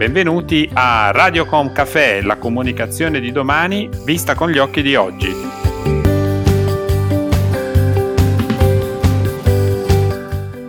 Benvenuti 0.00 0.66
a 0.72 1.10
Radiocom 1.10 1.72
Café, 1.72 2.22
la 2.22 2.38
comunicazione 2.38 3.20
di 3.20 3.32
domani 3.32 3.86
vista 4.02 4.34
con 4.34 4.48
gli 4.48 4.56
occhi 4.56 4.80
di 4.80 4.96
oggi. 4.96 5.30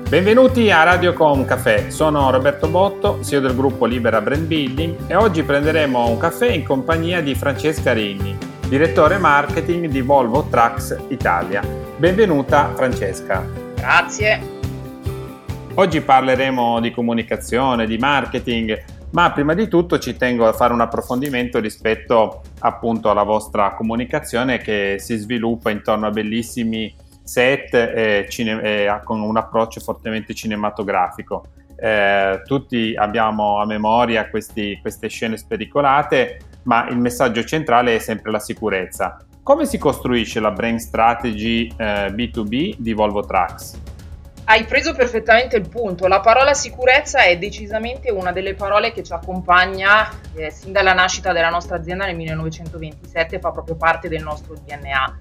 Benvenuti 0.09 0.69
a 0.69 0.83
Radiocom 0.83 1.45
Café, 1.45 1.91
sono 1.91 2.29
Roberto 2.29 2.67
Botto, 2.67 3.23
CEO 3.23 3.39
del 3.39 3.55
gruppo 3.55 3.85
Libera 3.85 4.19
Brand 4.19 4.47
Building 4.47 5.07
e 5.07 5.15
oggi 5.15 5.43
prenderemo 5.43 6.09
un 6.09 6.17
caffè 6.17 6.51
in 6.51 6.65
compagnia 6.65 7.21
di 7.21 7.33
Francesca 7.33 7.93
Rigni, 7.93 8.37
direttore 8.67 9.17
marketing 9.17 9.87
di 9.87 10.01
Volvo 10.01 10.45
Trucks 10.49 11.05
Italia. 11.07 11.63
Benvenuta 11.95 12.73
Francesca. 12.75 13.47
Grazie. 13.75 14.59
Oggi 15.75 16.01
parleremo 16.01 16.81
di 16.81 16.91
comunicazione, 16.91 17.87
di 17.87 17.97
marketing, 17.97 18.90
ma 19.11 19.31
prima 19.31 19.53
di 19.53 19.67
tutto 19.67 19.99
ci 19.99 20.15
tengo 20.15 20.47
a 20.47 20.53
fare 20.53 20.73
un 20.73 20.81
approfondimento 20.81 21.59
rispetto 21.59 22.41
appunto 22.59 23.09
alla 23.09 23.23
vostra 23.23 23.73
comunicazione 23.73 24.59
che 24.59 24.97
si 24.99 25.17
sviluppa 25.17 25.69
intorno 25.69 26.07
a 26.07 26.11
bellissimi 26.11 26.93
set 27.23 27.73
e 27.73 28.25
cine- 28.29 28.61
e 28.61 28.99
con 29.03 29.21
un 29.21 29.37
approccio 29.37 29.79
fortemente 29.79 30.33
cinematografico. 30.33 31.45
Eh, 31.75 32.41
tutti 32.45 32.93
abbiamo 32.95 33.59
a 33.59 33.65
memoria 33.65 34.29
questi, 34.29 34.77
queste 34.81 35.07
scene 35.07 35.37
spericolate, 35.37 36.39
ma 36.63 36.87
il 36.87 36.97
messaggio 36.97 37.43
centrale 37.43 37.95
è 37.95 37.99
sempre 37.99 38.31
la 38.31 38.39
sicurezza. 38.39 39.17
Come 39.43 39.65
si 39.65 39.77
costruisce 39.77 40.39
la 40.39 40.51
brand 40.51 40.77
strategy 40.77 41.67
eh, 41.75 42.11
B2B 42.11 42.75
di 42.77 42.93
Volvo 42.93 43.25
Trucks? 43.25 43.79
Hai 44.51 44.65
preso 44.65 44.93
perfettamente 44.93 45.55
il 45.55 45.69
punto. 45.69 46.07
La 46.07 46.19
parola 46.19 46.53
sicurezza 46.53 47.21
è 47.21 47.37
decisamente 47.37 48.11
una 48.11 48.33
delle 48.33 48.53
parole 48.53 48.91
che 48.91 49.01
ci 49.01 49.13
accompagna 49.13 50.09
eh, 50.35 50.51
sin 50.51 50.73
dalla 50.73 50.91
nascita 50.91 51.31
della 51.31 51.47
nostra 51.47 51.77
azienda 51.77 52.05
nel 52.05 52.17
1927, 52.17 53.39
fa 53.39 53.51
proprio 53.51 53.77
parte 53.77 54.09
del 54.09 54.21
nostro 54.21 54.55
DNA. 54.55 55.17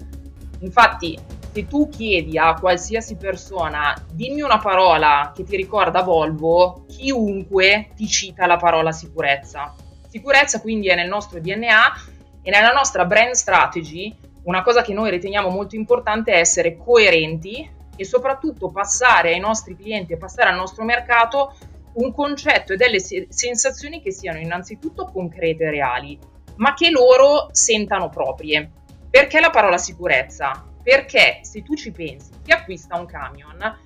Infatti, 0.59 1.17
se 1.49 1.65
tu 1.65 1.87
chiedi 1.87 2.37
a 2.37 2.55
qualsiasi 2.55 3.15
persona 3.15 3.95
dimmi 4.11 4.41
una 4.41 4.57
parola 4.57 5.31
che 5.33 5.45
ti 5.45 5.55
ricorda 5.55 6.01
Volvo, 6.01 6.83
chiunque 6.89 7.91
ti 7.95 8.07
cita 8.07 8.45
la 8.45 8.57
parola 8.57 8.91
sicurezza. 8.91 9.73
Sicurezza 10.09 10.59
quindi 10.59 10.89
è 10.89 10.95
nel 10.95 11.07
nostro 11.07 11.39
DNA 11.39 11.93
e 12.41 12.49
nella 12.49 12.73
nostra 12.73 13.05
brand 13.05 13.31
strategy 13.31 14.13
una 14.43 14.61
cosa 14.61 14.81
che 14.81 14.91
noi 14.91 15.09
riteniamo 15.09 15.47
molto 15.47 15.77
importante 15.77 16.33
è 16.33 16.39
essere 16.39 16.75
coerenti 16.75 17.79
e 18.01 18.05
soprattutto 18.05 18.69
passare 18.69 19.33
ai 19.33 19.39
nostri 19.39 19.75
clienti 19.75 20.13
e 20.13 20.17
passare 20.17 20.49
al 20.49 20.55
nostro 20.55 20.83
mercato 20.83 21.55
un 21.93 22.11
concetto 22.13 22.73
e 22.73 22.77
delle 22.77 22.99
sensazioni 22.99 24.01
che 24.01 24.11
siano 24.11 24.39
innanzitutto 24.39 25.05
concrete 25.05 25.65
e 25.65 25.69
reali, 25.69 26.19
ma 26.55 26.73
che 26.73 26.89
loro 26.89 27.49
sentano 27.51 28.09
proprie. 28.09 28.71
Perché 29.09 29.39
la 29.39 29.51
parola 29.51 29.77
sicurezza? 29.77 30.65
Perché 30.81 31.41
se 31.43 31.61
tu 31.61 31.75
ci 31.75 31.91
pensi, 31.91 32.31
chi 32.43 32.51
acquista 32.51 32.97
un 32.97 33.05
camion 33.05 33.77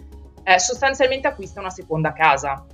eh, 0.44 0.60
sostanzialmente 0.60 1.28
acquista 1.28 1.60
una 1.60 1.70
seconda 1.70 2.14
casa. 2.14 2.66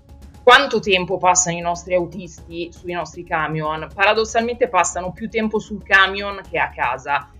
Quanto 0.43 0.79
tempo 0.79 1.17
passano 1.17 1.57
i 1.57 1.61
nostri 1.61 1.95
autisti 1.95 2.71
sui 2.71 2.93
nostri 2.93 3.23
camion? 3.23 3.87
Paradossalmente 3.93 4.67
passano 4.67 5.11
più 5.11 5.29
tempo 5.29 5.57
sul 5.57 5.83
camion 5.83 6.41
che 6.47 6.59
a 6.59 6.69
casa 6.69 7.31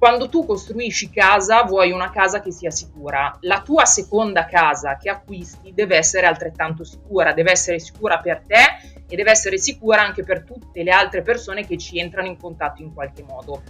quando 0.00 0.30
tu 0.30 0.46
costruisci 0.46 1.10
casa 1.10 1.62
vuoi 1.64 1.90
una 1.90 2.10
casa 2.10 2.40
che 2.40 2.50
sia 2.50 2.70
sicura. 2.70 3.36
La 3.40 3.60
tua 3.60 3.84
seconda 3.84 4.46
casa 4.46 4.96
che 4.96 5.10
acquisti 5.10 5.74
deve 5.74 5.98
essere 5.98 6.24
altrettanto 6.24 6.84
sicura, 6.84 7.34
deve 7.34 7.50
essere 7.50 7.78
sicura 7.78 8.18
per 8.18 8.42
te 8.46 9.04
e 9.06 9.14
deve 9.14 9.30
essere 9.30 9.58
sicura 9.58 10.00
anche 10.00 10.24
per 10.24 10.42
tutte 10.42 10.82
le 10.82 10.90
altre 10.90 11.20
persone 11.20 11.66
che 11.66 11.76
ci 11.76 11.98
entrano 11.98 12.28
in 12.28 12.38
contatto 12.38 12.80
in 12.80 12.94
qualche 12.94 13.22
modo. 13.22 13.60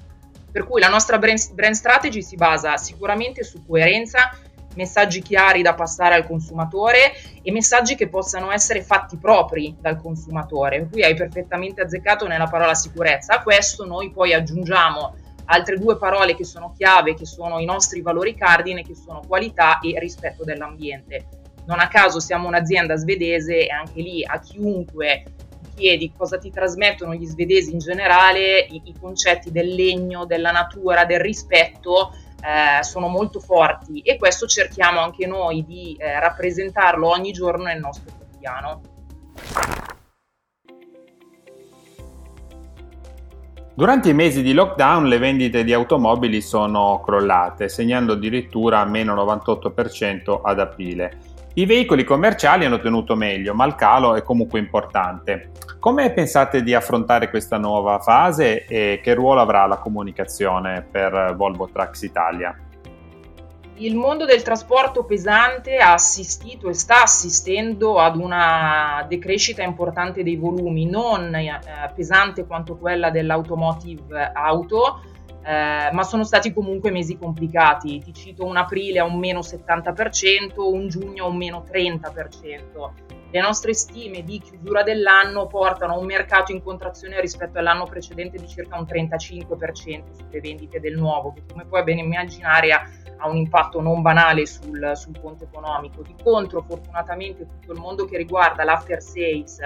Per 0.52 0.68
cui 0.68 0.80
la 0.80 0.88
nostra 0.88 1.18
brand, 1.18 1.52
brand 1.52 1.74
strategy 1.74 2.22
si 2.22 2.36
basa 2.36 2.76
sicuramente 2.76 3.42
su 3.42 3.66
coerenza, 3.66 4.30
messaggi 4.76 5.22
chiari 5.22 5.62
da 5.62 5.74
passare 5.74 6.14
al 6.14 6.28
consumatore 6.28 7.12
e 7.42 7.50
messaggi 7.50 7.96
che 7.96 8.08
possano 8.08 8.52
essere 8.52 8.84
fatti 8.84 9.16
propri 9.16 9.76
dal 9.80 10.00
consumatore. 10.00 10.86
Qui 10.88 11.02
hai 11.02 11.14
perfettamente 11.16 11.80
azzeccato 11.80 12.28
nella 12.28 12.46
parola 12.46 12.74
sicurezza. 12.76 13.34
A 13.34 13.42
questo 13.42 13.84
noi 13.84 14.12
poi 14.12 14.32
aggiungiamo 14.32 15.19
altre 15.50 15.78
due 15.78 15.96
parole 15.96 16.34
che 16.34 16.44
sono 16.44 16.72
chiave, 16.76 17.14
che 17.14 17.26
sono 17.26 17.58
i 17.58 17.64
nostri 17.64 18.00
valori 18.00 18.34
cardine, 18.34 18.82
che 18.82 18.94
sono 18.94 19.22
qualità 19.26 19.80
e 19.80 19.98
rispetto 19.98 20.44
dell'ambiente. 20.44 21.26
Non 21.66 21.80
a 21.80 21.88
caso 21.88 22.20
siamo 22.20 22.48
un'azienda 22.48 22.96
svedese 22.96 23.66
e 23.66 23.70
anche 23.70 24.00
lì 24.00 24.24
a 24.24 24.38
chiunque 24.38 25.24
chiedi 25.74 26.12
cosa 26.16 26.38
ti 26.38 26.50
trasmettono 26.50 27.14
gli 27.14 27.26
svedesi 27.26 27.72
in 27.72 27.78
generale, 27.78 28.60
i, 28.60 28.82
i 28.84 28.94
concetti 28.98 29.50
del 29.50 29.74
legno, 29.74 30.24
della 30.24 30.50
natura, 30.50 31.04
del 31.04 31.20
rispetto 31.20 32.12
eh, 32.42 32.82
sono 32.82 33.08
molto 33.08 33.40
forti 33.40 34.00
e 34.00 34.16
questo 34.18 34.46
cerchiamo 34.46 35.00
anche 35.00 35.26
noi 35.26 35.64
di 35.64 35.96
eh, 35.98 36.18
rappresentarlo 36.20 37.08
ogni 37.08 37.32
giorno 37.32 37.64
nel 37.64 37.80
nostro 37.80 38.12
quotidiano. 38.16 38.80
Durante 43.80 44.10
i 44.10 44.12
mesi 44.12 44.42
di 44.42 44.52
lockdown 44.52 45.06
le 45.06 45.16
vendite 45.16 45.64
di 45.64 45.72
automobili 45.72 46.42
sono 46.42 47.00
crollate, 47.02 47.70
segnando 47.70 48.12
addirittura 48.12 48.84
meno 48.84 49.14
98% 49.14 50.40
ad 50.42 50.60
aprile. 50.60 51.16
I 51.54 51.64
veicoli 51.64 52.04
commerciali 52.04 52.66
hanno 52.66 52.78
tenuto 52.78 53.16
meglio, 53.16 53.54
ma 53.54 53.64
il 53.64 53.76
calo 53.76 54.16
è 54.16 54.22
comunque 54.22 54.58
importante. 54.58 55.52
Come 55.78 56.12
pensate 56.12 56.62
di 56.62 56.74
affrontare 56.74 57.30
questa 57.30 57.56
nuova 57.56 58.00
fase 58.00 58.66
e 58.66 59.00
che 59.02 59.14
ruolo 59.14 59.40
avrà 59.40 59.64
la 59.64 59.78
comunicazione 59.78 60.86
per 60.88 61.32
Volvo 61.34 61.66
Trucks 61.72 62.02
Italia? 62.02 62.54
Il 63.80 63.96
mondo 63.96 64.24
del 64.24 64.42
trasporto 64.42 65.04
pesante 65.04 65.76
ha 65.78 65.92
assistito 65.92 66.68
e 66.68 66.74
sta 66.74 67.02
assistendo 67.02 67.98
ad 67.98 68.16
una 68.16 69.04
decrescita 69.08 69.62
importante 69.62 70.22
dei 70.22 70.36
volumi, 70.36 70.86
non 70.86 71.34
eh, 71.34 71.60
pesante 71.94 72.46
quanto 72.46 72.76
quella 72.76 73.10
dell'automotive 73.10 74.32
auto, 74.34 75.02
eh, 75.42 75.90
ma 75.92 76.02
sono 76.02 76.24
stati 76.24 76.52
comunque 76.52 76.90
mesi 76.90 77.16
complicati. 77.16 78.00
Ti 78.00 78.12
cito 78.12 78.44
un 78.44 78.56
aprile 78.56 78.98
a 78.98 79.04
un 79.04 79.18
meno 79.18 79.40
70%, 79.40 80.52
un 80.56 80.88
giugno 80.88 81.24
a 81.24 81.28
un 81.28 81.36
meno 81.36 81.64
30%. 81.70 83.09
Le 83.32 83.40
nostre 83.40 83.74
stime 83.74 84.24
di 84.24 84.40
chiusura 84.40 84.82
dell'anno 84.82 85.46
portano 85.46 85.94
a 85.94 85.98
un 85.98 86.04
mercato 86.04 86.50
in 86.50 86.62
contrazione 86.62 87.20
rispetto 87.20 87.58
all'anno 87.58 87.84
precedente 87.84 88.38
di 88.38 88.48
circa 88.48 88.76
un 88.76 88.86
35% 88.88 90.16
sulle 90.16 90.40
vendite 90.40 90.80
del 90.80 90.96
nuovo, 90.96 91.32
che 91.32 91.42
come 91.48 91.64
puoi 91.64 91.84
ben 91.84 91.98
immaginare 91.98 92.72
ha 92.72 93.28
un 93.28 93.36
impatto 93.36 93.80
non 93.80 94.02
banale 94.02 94.46
sul, 94.46 94.92
sul 94.94 95.20
conto 95.20 95.44
economico. 95.44 96.02
Di 96.02 96.14
contro, 96.20 96.62
fortunatamente, 96.62 97.46
tutto 97.46 97.72
il 97.72 97.78
mondo 97.78 98.04
che 98.04 98.16
riguarda 98.16 98.64
l'after 98.64 99.00
sales 99.00 99.60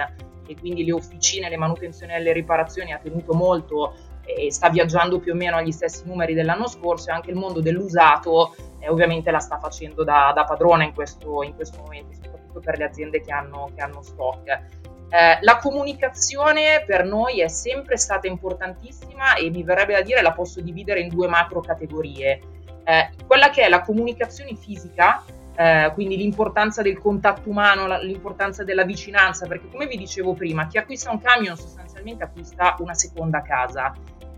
e 0.45 0.55
quindi 0.59 0.85
le 0.85 0.91
officine, 0.91 1.49
le 1.49 1.57
manutenzioni 1.57 2.13
e 2.13 2.19
le 2.19 2.33
riparazioni 2.33 2.93
ha 2.93 2.99
tenuto 2.99 3.33
molto 3.33 3.95
e 4.25 4.51
sta 4.51 4.69
viaggiando 4.69 5.19
più 5.19 5.33
o 5.33 5.35
meno 5.35 5.55
agli 5.55 5.71
stessi 5.71 6.03
numeri 6.05 6.33
dell'anno 6.33 6.67
scorso 6.67 7.09
e 7.09 7.13
anche 7.13 7.29
il 7.29 7.35
mondo 7.35 7.61
dell'usato 7.61 8.55
eh, 8.79 8.89
ovviamente 8.89 9.31
la 9.31 9.39
sta 9.39 9.57
facendo 9.57 10.03
da, 10.03 10.31
da 10.35 10.43
padrona 10.43 10.83
in 10.83 10.93
questo, 10.93 11.43
in 11.43 11.55
questo 11.55 11.81
momento, 11.81 12.17
soprattutto 12.55 12.59
per 12.59 12.77
le 12.77 12.85
aziende 12.85 13.21
che 13.21 13.31
hanno, 13.31 13.71
che 13.75 13.81
hanno 13.81 14.01
stock. 14.01 14.47
Eh, 14.47 15.37
la 15.41 15.57
comunicazione 15.57 16.83
per 16.85 17.05
noi 17.05 17.41
è 17.41 17.47
sempre 17.47 17.97
stata 17.97 18.27
importantissima 18.27 19.35
e 19.35 19.49
mi 19.49 19.63
verrebbe 19.63 19.93
da 19.93 20.01
dire 20.01 20.21
la 20.21 20.31
posso 20.31 20.61
dividere 20.61 21.01
in 21.01 21.09
due 21.09 21.27
macro 21.27 21.61
categorie. 21.61 22.41
Eh, 22.83 23.09
quella 23.25 23.49
che 23.49 23.63
è 23.63 23.69
la 23.69 23.81
comunicazione 23.81 24.55
fisica, 24.55 25.23
eh, 25.55 25.91
quindi 25.93 26.17
l'importanza 26.17 26.81
del 26.81 26.99
contatto 26.99 27.49
umano, 27.49 27.87
la, 27.87 27.97
l'importanza 27.99 28.63
della 28.63 28.83
vicinanza, 28.83 29.47
perché 29.47 29.69
come 29.69 29.87
vi 29.87 29.97
dicevo 29.97 30.33
prima, 30.33 30.67
chi 30.67 30.77
acquista 30.77 31.11
un 31.11 31.21
camion 31.21 31.55
sostanzialmente 31.55 32.23
acquista 32.23 32.75
una 32.79 32.93
seconda 32.93 33.41
casa 33.41 33.93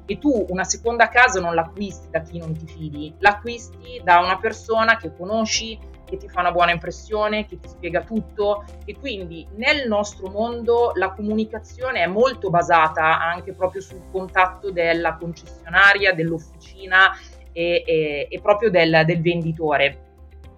e 0.10 0.20
tu 0.20 0.46
una 0.50 0.64
seconda 0.64 1.10
casa 1.10 1.42
non 1.42 1.54
l'acquisti 1.54 2.10
da 2.10 2.22
chi 2.22 2.38
non 2.38 2.54
ti 2.54 2.66
fidi, 2.66 3.14
l'acquisti 3.20 4.00
da 4.04 4.20
una 4.20 4.38
persona 4.38 4.96
che 4.96 5.14
conosci, 5.14 5.78
che 6.08 6.18
ti 6.18 6.30
fa 6.30 6.40
una 6.40 6.52
buona 6.52 6.72
impressione, 6.72 7.46
che 7.46 7.60
ti 7.60 7.68
spiega 7.68 8.02
tutto 8.02 8.64
e 8.86 8.98
quindi 8.98 9.46
nel 9.56 9.88
nostro 9.88 10.30
mondo 10.30 10.92
la 10.96 11.12
comunicazione 11.12 12.02
è 12.02 12.08
molto 12.08 12.50
basata 12.50 13.20
anche 13.20 13.54
proprio 13.54 13.82
sul 13.82 14.04
contatto 14.12 14.72
della 14.72 15.16
concessionaria, 15.16 16.14
dell'officina 16.14 17.12
e, 17.52 17.84
e, 17.86 18.28
e 18.30 18.42
proprio 18.42 18.70
del, 18.70 19.04
del 19.06 19.22
venditore. 19.22 20.06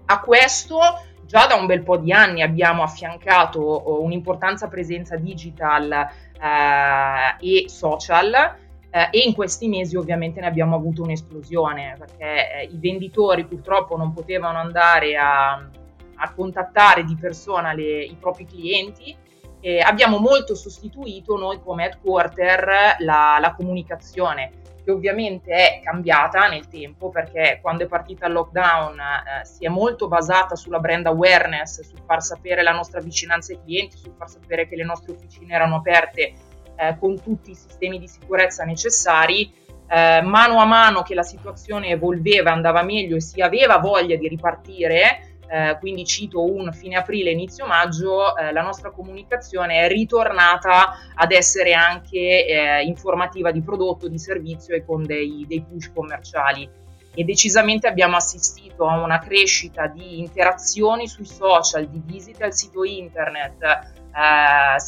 A 0.06 0.20
questo 0.20 0.80
già 1.26 1.46
da 1.46 1.56
un 1.56 1.66
bel 1.66 1.84
po' 1.84 1.98
di 1.98 2.12
anni 2.12 2.42
abbiamo 2.42 2.82
affiancato 2.82 3.60
oh, 3.60 4.02
un'importante 4.02 4.68
presenza 4.68 5.16
digital 5.16 5.92
eh, 5.92 7.36
e 7.40 7.70
social 7.70 8.56
eh, 8.92 9.10
e 9.12 9.20
in 9.20 9.34
questi 9.34 9.68
mesi 9.68 9.96
ovviamente 9.96 10.40
ne 10.40 10.48
abbiamo 10.48 10.76
avuto 10.76 11.04
un'esplosione 11.04 11.96
perché 11.98 12.60
eh, 12.60 12.64
i 12.64 12.78
venditori 12.78 13.46
purtroppo 13.46 13.98
non 13.98 14.14
potevano 14.14 14.58
andare 14.58 15.16
a, 15.16 15.54
a 15.54 16.34
contattare 16.34 17.04
di 17.04 17.16
persona 17.16 17.74
le, 17.74 18.04
i 18.04 18.16
propri 18.20 18.46
clienti 18.46 19.16
eh, 19.62 19.80
abbiamo 19.80 20.20
molto 20.20 20.56
sostituito 20.56 21.38
noi 21.38 21.62
come 21.62 21.86
headquarter 21.86 22.96
la, 23.00 23.38
la 23.40 23.54
comunicazione 23.56 24.52
che 24.84 24.92
ovviamente 24.92 25.52
è 25.52 25.82
cambiata 25.84 26.48
nel 26.48 26.68
tempo 26.68 27.10
perché 27.10 27.60
quando 27.62 27.84
è 27.84 27.88
partita 27.88 28.26
il 28.26 28.34
lockdown 28.34 28.98
eh, 29.00 29.46
si 29.46 29.66
è 29.66 29.70
molto 29.70 30.08
basata 30.08 30.56
sulla 30.56 30.80
brand 30.80 31.06
awareness, 31.06 31.82
sul 31.82 32.00
far 32.06 32.24
sapere 32.24 32.64
la 32.64 32.72
nostra 32.72 33.00
vicinanza 33.00 33.54
ai 33.54 33.60
clienti, 33.62 33.98
sul 33.98 34.14
far 34.18 34.30
sapere 34.30 34.68
che 34.68 34.76
le 34.76 34.84
nostre 34.84 35.14
officine 35.14 35.54
erano 35.54 35.76
aperte 35.76 36.34
eh, 36.80 36.98
con 36.98 37.22
tutti 37.22 37.52
i 37.52 37.56
sistemi 37.56 38.00
di 38.00 38.08
sicurezza 38.08 38.64
necessari. 38.64 39.52
Eh, 39.92 40.22
mano 40.22 40.60
a 40.60 40.66
mano 40.66 41.02
che 41.02 41.16
la 41.16 41.24
situazione 41.24 41.88
evolveva, 41.88 42.52
andava 42.52 42.84
meglio 42.84 43.16
e 43.16 43.22
si 43.22 43.42
aveva 43.42 43.78
voglia 43.80 44.16
di 44.16 44.28
ripartire, 44.28 45.38
eh, 45.52 45.78
quindi 45.80 46.06
cito 46.06 46.44
un 46.44 46.72
fine 46.72 46.96
aprile, 46.96 47.32
inizio 47.32 47.66
maggio, 47.66 48.38
eh, 48.38 48.52
la 48.52 48.62
nostra 48.62 48.92
comunicazione 48.92 49.80
è 49.80 49.88
ritornata 49.88 50.94
ad 51.16 51.32
essere 51.32 51.74
anche 51.74 52.46
eh, 52.46 52.84
informativa 52.84 53.52
di 53.52 53.62
prodotto, 53.62 54.08
di 54.08 54.20
servizio 54.20 54.76
e 54.76 54.86
con 54.86 55.04
dei, 55.04 55.46
dei 55.48 55.66
push 55.68 55.92
commerciali. 55.92 56.70
E 57.16 57.24
decisamente 57.24 57.88
abbiamo 57.88 58.16
assistito 58.16 58.88
a 58.88 59.02
una 59.02 59.18
crescita 59.18 59.88
di 59.88 60.20
interazioni 60.20 61.08
sui 61.08 61.26
social, 61.26 61.90
di 61.90 62.00
visite 62.06 62.44
al 62.44 62.54
sito 62.54 62.84
internet, 62.84 63.64
eh, 63.64 64.80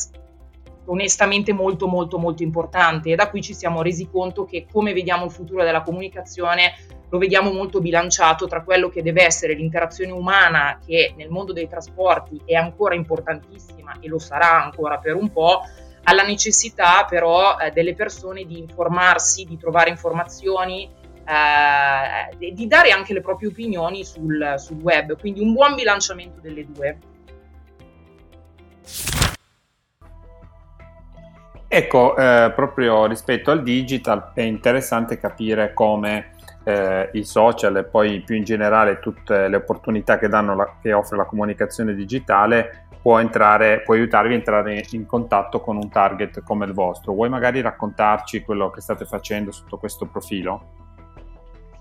onestamente 0.85 1.53
molto 1.53 1.87
molto 1.87 2.17
molto 2.17 2.43
importante 2.43 3.11
e 3.11 3.15
da 3.15 3.29
qui 3.29 3.41
ci 3.41 3.53
siamo 3.53 3.81
resi 3.81 4.09
conto 4.09 4.45
che 4.45 4.65
come 4.71 4.93
vediamo 4.93 5.25
il 5.25 5.31
futuro 5.31 5.63
della 5.63 5.81
comunicazione 5.81 6.73
lo 7.11 7.17
vediamo 7.17 7.51
molto 7.51 7.81
bilanciato 7.81 8.47
tra 8.47 8.63
quello 8.63 8.89
che 8.89 9.01
deve 9.01 9.23
essere 9.23 9.53
l'interazione 9.53 10.11
umana 10.11 10.79
che 10.83 11.13
nel 11.17 11.29
mondo 11.29 11.51
dei 11.51 11.67
trasporti 11.67 12.41
è 12.45 12.55
ancora 12.55 12.95
importantissima 12.95 13.97
e 13.99 14.07
lo 14.07 14.17
sarà 14.17 14.63
ancora 14.63 14.97
per 14.97 15.15
un 15.15 15.29
po', 15.29 15.61
alla 16.03 16.23
necessità 16.23 17.05
però 17.07 17.57
eh, 17.57 17.71
delle 17.71 17.95
persone 17.95 18.45
di 18.45 18.57
informarsi, 18.57 19.43
di 19.43 19.57
trovare 19.57 19.89
informazioni, 19.89 20.89
eh, 21.25 22.53
di 22.53 22.67
dare 22.67 22.91
anche 22.91 23.13
le 23.13 23.21
proprie 23.21 23.49
opinioni 23.49 24.05
sul, 24.05 24.55
sul 24.57 24.77
web, 24.77 25.19
quindi 25.19 25.41
un 25.41 25.51
buon 25.51 25.75
bilanciamento 25.75 26.39
delle 26.39 26.65
due. 26.65 26.97
Ecco, 31.73 32.17
eh, 32.17 32.51
proprio 32.53 33.05
rispetto 33.05 33.49
al 33.49 33.63
digital 33.63 34.31
è 34.33 34.41
interessante 34.41 35.17
capire 35.17 35.73
come 35.73 36.31
eh, 36.65 37.09
i 37.13 37.23
social 37.23 37.77
e 37.77 37.85
poi 37.85 38.19
più 38.19 38.35
in 38.35 38.43
generale 38.43 38.99
tutte 38.99 39.47
le 39.47 39.55
opportunità 39.55 40.19
che, 40.19 40.27
la, 40.27 40.75
che 40.81 40.91
offre 40.91 41.15
la 41.15 41.23
comunicazione 41.23 41.93
digitale 41.93 42.87
può, 43.01 43.19
entrare, 43.19 43.83
può 43.85 43.93
aiutarvi 43.93 44.33
a 44.33 44.35
entrare 44.35 44.85
in 44.91 45.05
contatto 45.05 45.61
con 45.61 45.77
un 45.77 45.87
target 45.87 46.43
come 46.43 46.65
il 46.65 46.73
vostro. 46.73 47.13
Vuoi 47.13 47.29
magari 47.29 47.61
raccontarci 47.61 48.41
quello 48.41 48.69
che 48.69 48.81
state 48.81 49.05
facendo 49.05 49.53
sotto 49.53 49.77
questo 49.77 50.05
profilo? 50.07 50.80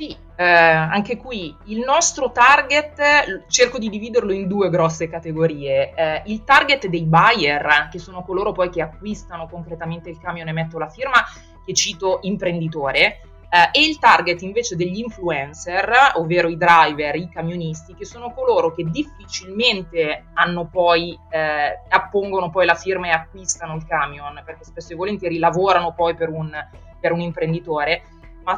Sì, 0.01 0.17
eh, 0.37 0.45
anche 0.47 1.19
qui 1.19 1.55
il 1.67 1.81
nostro 1.81 2.33
target, 2.33 3.45
cerco 3.49 3.79
di 3.79 3.91
dividerlo 3.91 4.33
in 4.33 4.49
due 4.49 4.71
grosse 4.71 5.11
categorie. 5.11 5.93
Eh, 5.95 6.23
il 6.29 6.43
target 6.43 6.87
dei 6.87 7.05
buyer, 7.05 7.91
che 7.93 7.99
sono 7.99 8.23
coloro 8.23 8.53
poi 8.53 8.71
che 8.71 8.81
acquistano 8.81 9.47
concretamente 9.47 10.09
il 10.09 10.19
camion 10.19 10.49
e 10.49 10.53
metto 10.53 10.79
la 10.79 10.89
firma, 10.89 11.23
che 11.67 11.75
cito 11.75 12.21
imprenditore, 12.23 13.21
eh, 13.51 13.79
e 13.79 13.85
il 13.85 13.99
target 13.99 14.41
invece 14.41 14.75
degli 14.75 15.01
influencer, 15.01 16.13
ovvero 16.15 16.49
i 16.49 16.57
driver, 16.57 17.15
i 17.17 17.29
camionisti, 17.29 17.95
che 17.95 18.07
sono 18.07 18.33
coloro 18.33 18.73
che 18.73 18.85
difficilmente 18.85 20.29
poi, 20.71 21.15
eh, 21.29 21.79
appongono 21.91 22.49
poi 22.49 22.65
la 22.65 22.75
firma 22.75 23.09
e 23.09 23.11
acquistano 23.11 23.75
il 23.75 23.85
camion, 23.87 24.41
perché 24.47 24.65
spesso 24.65 24.95
e 24.95 24.97
volentieri 24.97 25.37
lavorano 25.37 25.93
poi 25.93 26.15
per 26.15 26.31
un, 26.31 26.51
per 26.99 27.13
un 27.13 27.21
imprenditore, 27.21 28.05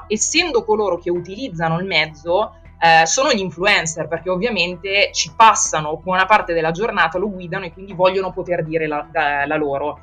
essendo 0.07 0.65
coloro 0.65 0.99
che 0.99 1.11
utilizzano 1.11 1.79
il 1.79 1.87
mezzo, 1.87 2.57
eh, 2.79 3.07
sono 3.07 3.33
gli 3.33 3.41
influencer 3.41 4.09
perché 4.09 4.31
ovviamente 4.31 5.11
ci 5.13 5.33
passano 5.37 5.99
buona 5.99 6.27
parte 6.27 6.53
della 6.53 6.73
giornata, 6.73 7.19
lo 7.19 7.31
guidano 7.31 7.65
e 7.65 7.73
quindi 7.73 7.93
vogliono 7.93 8.33
poter 8.33 8.65
dire 8.65 8.87
la, 8.87 9.07
la, 9.13 9.47
la 9.47 9.57
loro 9.57 9.99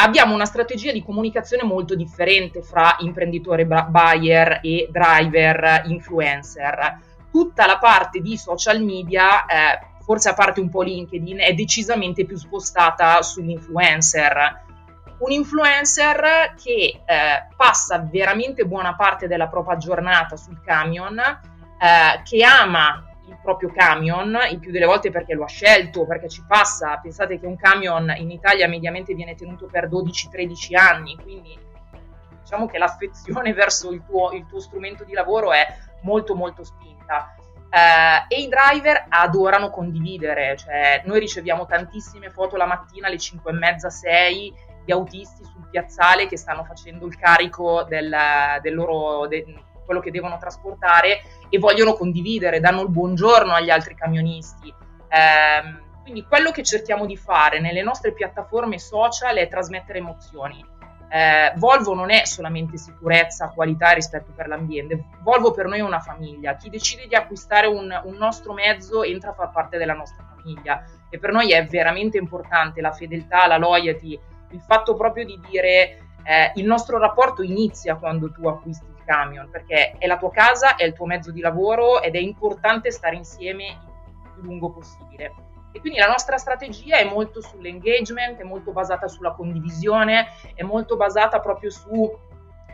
abbiamo 0.00 0.34
una 0.34 0.44
strategia 0.44 0.92
di 0.92 1.02
comunicazione 1.02 1.64
molto 1.64 1.94
differente 1.94 2.62
fra 2.62 2.96
imprenditore 3.00 3.66
buyer 3.66 4.60
e 4.62 4.88
driver 4.90 5.82
influencer. 5.86 7.00
Tutta 7.30 7.66
la 7.66 7.78
parte 7.78 8.20
di 8.20 8.36
social 8.36 8.82
media, 8.82 9.44
eh, 9.44 9.78
forse 10.04 10.30
a 10.30 10.34
parte 10.34 10.60
un 10.60 10.68
po' 10.68 10.82
LinkedIn, 10.82 11.38
è 11.40 11.52
decisamente 11.52 12.24
più 12.24 12.36
spostata 12.36 13.20
sull'influencer. 13.22 14.66
Un 15.18 15.32
influencer 15.32 16.54
che 16.62 17.02
eh, 17.04 17.46
passa 17.56 17.98
veramente 17.98 18.64
buona 18.64 18.94
parte 18.94 19.26
della 19.26 19.48
propria 19.48 19.76
giornata 19.76 20.36
sul 20.36 20.60
camion, 20.62 21.18
eh, 21.18 22.22
che 22.22 22.44
ama 22.44 23.04
il 23.26 23.38
proprio 23.42 23.70
camion, 23.72 24.38
il 24.50 24.58
più 24.58 24.70
delle 24.70 24.86
volte 24.86 25.10
perché 25.10 25.34
lo 25.34 25.44
ha 25.44 25.48
scelto, 25.48 26.06
perché 26.06 26.28
ci 26.28 26.44
passa. 26.46 26.98
Pensate 26.98 27.38
che 27.38 27.46
un 27.46 27.56
camion 27.56 28.14
in 28.16 28.30
Italia 28.30 28.68
mediamente 28.68 29.14
viene 29.14 29.34
tenuto 29.34 29.66
per 29.66 29.88
12-13 29.88 30.76
anni, 30.76 31.16
quindi 31.16 31.58
diciamo 32.40 32.66
che 32.66 32.78
l'affezione 32.78 33.52
verso 33.54 33.90
il 33.90 34.02
tuo, 34.06 34.30
il 34.32 34.46
tuo 34.46 34.60
strumento 34.60 35.04
di 35.04 35.12
lavoro 35.12 35.52
è 35.52 35.66
molto 36.02 36.34
molto 36.34 36.64
spinta. 36.64 37.34
Uh, 37.70 38.24
e 38.28 38.40
i 38.40 38.48
driver 38.48 39.04
adorano 39.10 39.68
condividere, 39.68 40.56
cioè 40.56 41.02
noi 41.04 41.20
riceviamo 41.20 41.66
tantissime 41.66 42.30
foto 42.30 42.56
la 42.56 42.64
mattina 42.64 43.08
alle 43.08 43.18
5 43.18 43.50
e 43.50 43.54
mezza, 43.54 43.90
6 43.90 44.54
di 44.88 44.92
autisti 44.92 45.44
sul 45.44 45.68
piazzale 45.70 46.26
che 46.26 46.38
stanno 46.38 46.64
facendo 46.64 47.04
il 47.04 47.14
carico 47.18 47.84
del, 47.84 48.10
del 48.62 48.74
loro, 48.74 49.26
de, 49.26 49.44
quello 49.84 50.00
che 50.00 50.10
devono 50.10 50.38
trasportare 50.38 51.20
e 51.50 51.58
vogliono 51.58 51.92
condividere, 51.92 52.58
danno 52.58 52.80
il 52.80 52.88
buongiorno 52.88 53.52
agli 53.52 53.68
altri 53.68 53.94
camionisti. 53.94 54.68
Eh, 54.68 55.86
quindi 56.02 56.24
quello 56.24 56.50
che 56.52 56.62
cerchiamo 56.62 57.04
di 57.04 57.18
fare 57.18 57.60
nelle 57.60 57.82
nostre 57.82 58.14
piattaforme 58.14 58.78
social 58.78 59.36
è 59.36 59.46
trasmettere 59.46 59.98
emozioni. 59.98 60.64
Eh, 61.10 61.52
Volvo 61.56 61.94
non 61.94 62.10
è 62.10 62.24
solamente 62.24 62.78
sicurezza, 62.78 63.52
qualità 63.54 63.90
e 63.90 63.96
rispetto 63.96 64.32
per 64.34 64.48
l'ambiente, 64.48 65.04
Volvo 65.20 65.52
per 65.52 65.66
noi 65.66 65.80
è 65.80 65.82
una 65.82 66.00
famiglia. 66.00 66.56
Chi 66.56 66.70
decide 66.70 67.06
di 67.06 67.14
acquistare 67.14 67.66
un, 67.66 67.94
un 68.04 68.14
nostro 68.14 68.54
mezzo 68.54 69.02
entra 69.02 69.30
a 69.30 69.34
far 69.34 69.50
parte 69.50 69.76
della 69.76 69.94
nostra 69.94 70.24
famiglia 70.34 70.82
e 71.10 71.18
per 71.18 71.32
noi 71.32 71.52
è 71.52 71.66
veramente 71.66 72.16
importante 72.16 72.80
la 72.80 72.92
fedeltà, 72.92 73.46
la 73.46 73.58
loyalty, 73.58 74.18
il 74.50 74.60
fatto 74.60 74.94
proprio 74.94 75.24
di 75.24 75.40
dire 75.48 76.08
eh, 76.24 76.52
il 76.56 76.66
nostro 76.66 76.98
rapporto 76.98 77.42
inizia 77.42 77.96
quando 77.96 78.30
tu 78.30 78.46
acquisti 78.46 78.86
il 78.86 79.04
camion, 79.04 79.48
perché 79.50 79.92
è 79.98 80.06
la 80.06 80.18
tua 80.18 80.30
casa, 80.30 80.76
è 80.76 80.84
il 80.84 80.92
tuo 80.92 81.06
mezzo 81.06 81.30
di 81.32 81.40
lavoro 81.40 82.02
ed 82.02 82.14
è 82.14 82.18
importante 82.18 82.90
stare 82.90 83.16
insieme 83.16 83.64
il 83.66 84.30
più 84.34 84.42
lungo 84.42 84.70
possibile. 84.70 85.32
E 85.72 85.80
quindi 85.80 85.98
la 85.98 86.06
nostra 86.06 86.38
strategia 86.38 86.96
è 86.96 87.04
molto 87.04 87.40
sull'engagement, 87.40 88.38
è 88.38 88.44
molto 88.44 88.72
basata 88.72 89.06
sulla 89.06 89.32
condivisione, 89.32 90.28
è 90.54 90.62
molto 90.62 90.96
basata 90.96 91.40
proprio 91.40 91.70
su 91.70 92.10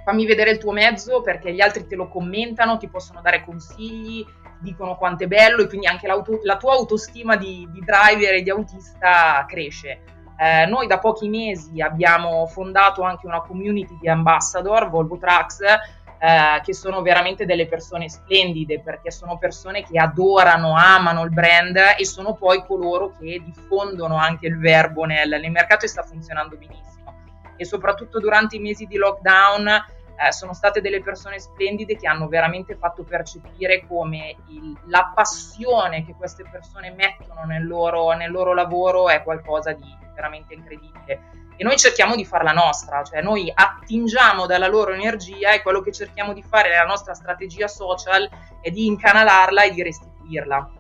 fammi 0.05 0.27
vedere 0.27 0.51
il 0.51 0.59
tuo 0.59 0.73
mezzo 0.73 1.21
perché 1.23 1.53
gli 1.53 1.61
altri 1.61 1.87
te 1.87 1.97
lo 1.97 2.09
commentano, 2.09 2.77
ti 2.77 2.89
possono 2.89 3.21
dare 3.21 3.45
consigli, 3.45 4.25
dicono 4.61 4.97
quanto 4.97 5.25
è 5.25 5.27
bello 5.27 5.63
e 5.63 5.67
quindi 5.67 5.87
anche 5.87 6.07
la 6.07 6.57
tua 6.57 6.73
autostima 6.73 7.37
di, 7.37 7.69
di 7.71 7.81
driver 7.81 8.35
e 8.35 8.43
di 8.43 8.51
autista 8.51 9.45
cresce. 9.49 10.14
Eh, 10.37 10.67
noi 10.67 10.87
da 10.87 10.99
pochi 10.99 11.29
mesi 11.29 11.81
abbiamo 11.81 12.47
fondato 12.47 13.03
anche 13.03 13.27
una 13.27 13.41
community 13.41 13.97
di 14.01 14.09
ambassador, 14.09 14.91
Volvo 14.91 15.17
Trucks, 15.17 15.61
eh, 15.61 16.61
che 16.63 16.75
sono 16.75 17.03
veramente 17.03 17.45
delle 17.45 17.67
persone 17.67 18.09
splendide 18.09 18.81
perché 18.81 19.11
sono 19.11 19.37
persone 19.37 19.83
che 19.83 19.99
adorano, 19.99 20.75
amano 20.75 21.23
il 21.23 21.31
brand 21.31 21.77
e 21.99 22.05
sono 22.07 22.35
poi 22.35 22.65
coloro 22.65 23.13
che 23.19 23.43
diffondono 23.45 24.17
anche 24.17 24.47
il 24.47 24.59
verbo 24.59 25.05
nel, 25.05 25.29
nel 25.29 25.51
mercato 25.51 25.85
e 25.85 25.89
sta 25.89 26.03
funzionando 26.03 26.57
benissimo. 26.57 27.13
E 27.57 27.65
soprattutto 27.65 28.19
durante 28.19 28.57
i 28.57 28.61
mesi 28.61 28.87
di 28.87 28.97
lockdown 28.97 29.85
eh, 30.17 30.33
sono 30.33 30.53
state 30.53 30.81
delle 30.81 31.03
persone 31.03 31.39
splendide 31.39 31.97
che 31.97 32.07
hanno 32.07 32.29
veramente 32.29 32.77
fatto 32.77 33.03
percepire 33.03 33.87
come 33.87 34.37
il, 34.49 34.77
la 34.87 35.13
passione 35.15 36.05
che 36.05 36.15
queste 36.15 36.45
persone 36.51 36.91
mettono 36.93 37.45
nel 37.45 37.67
loro, 37.67 38.13
nel 38.13 38.31
loro 38.31 38.55
lavoro 38.55 39.09
è 39.09 39.23
qualcosa 39.23 39.73
di 39.73 40.03
veramente 40.15 40.55
incredibile. 40.55 41.43
E 41.57 41.63
noi 41.63 41.77
cerchiamo 41.77 42.17
di 42.17 42.25
farla 42.25 42.51
nostra, 42.51 43.03
cioè 43.05 43.23
noi 43.23 43.51
attingiamo 43.55 44.47
dalla 44.47 44.67
loro 44.67 44.93
energia 44.93 45.53
e 45.53 45.63
quello 45.63 45.81
che 45.81 45.93
cerchiamo 45.93 46.33
di 46.33 46.43
fare 46.43 46.69
nella 46.69 46.85
nostra 46.85 47.15
strategia 47.15 47.69
social 47.69 48.29
è 48.61 48.71
di 48.71 48.87
incanalarla 48.87 49.63
e 49.63 49.71
di 49.71 49.83
restituirla. 49.83 50.71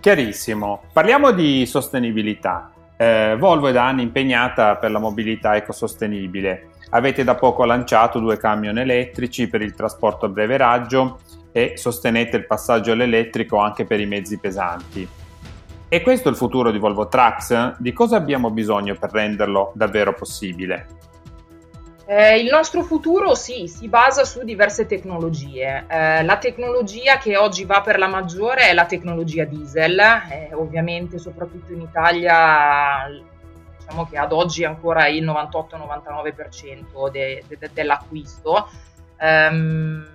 Chiarissimo. 0.00 0.82
Parliamo 0.92 1.30
di 1.30 1.64
sostenibilità. 1.64 2.73
Eh, 2.96 3.36
Volvo 3.38 3.68
è 3.68 3.72
da 3.72 3.86
anni 3.86 4.02
impegnata 4.02 4.76
per 4.76 4.90
la 4.90 4.98
mobilità 4.98 5.56
ecosostenibile. 5.56 6.70
Avete 6.90 7.24
da 7.24 7.34
poco 7.34 7.64
lanciato 7.64 8.20
due 8.20 8.36
camion 8.36 8.78
elettrici 8.78 9.48
per 9.48 9.62
il 9.62 9.74
trasporto 9.74 10.26
a 10.26 10.28
breve 10.28 10.56
raggio 10.56 11.18
e 11.50 11.72
sostenete 11.76 12.36
il 12.36 12.46
passaggio 12.46 12.92
all'elettrico 12.92 13.58
anche 13.58 13.84
per 13.84 14.00
i 14.00 14.06
mezzi 14.06 14.38
pesanti. 14.38 15.08
E 15.88 16.02
questo 16.02 16.28
è 16.28 16.30
il 16.30 16.36
futuro 16.36 16.70
di 16.70 16.78
Volvo 16.78 17.08
Trucks? 17.08 17.78
Di 17.78 17.92
cosa 17.92 18.16
abbiamo 18.16 18.50
bisogno 18.50 18.96
per 18.96 19.10
renderlo 19.12 19.72
davvero 19.74 20.12
possibile? 20.12 20.86
Eh, 22.06 22.38
il 22.38 22.50
nostro 22.50 22.82
futuro 22.82 23.34
sì, 23.34 23.66
si 23.66 23.88
basa 23.88 24.24
su 24.24 24.42
diverse 24.42 24.84
tecnologie. 24.84 25.86
Eh, 25.88 26.22
la 26.22 26.36
tecnologia 26.36 27.16
che 27.16 27.38
oggi 27.38 27.64
va 27.64 27.80
per 27.80 27.98
la 27.98 28.08
maggiore 28.08 28.68
è 28.68 28.74
la 28.74 28.84
tecnologia 28.84 29.44
diesel, 29.44 29.98
eh, 29.98 30.50
ovviamente 30.52 31.18
soprattutto 31.18 31.72
in 31.72 31.80
Italia 31.80 33.08
diciamo 33.78 34.06
che 34.06 34.18
ad 34.18 34.32
oggi 34.32 34.64
è 34.64 34.66
ancora 34.66 35.08
il 35.08 35.24
98-99% 35.24 37.08
de- 37.10 37.42
de- 37.48 37.70
dell'acquisto. 37.72 38.68
Um, 39.18 40.06